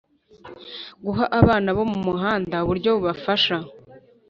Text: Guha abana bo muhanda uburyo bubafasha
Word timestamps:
Guha 1.03 1.25
abana 1.39 1.69
bo 1.77 1.85
muhanda 2.03 2.55
uburyo 2.63 2.89
bubafasha 2.97 3.57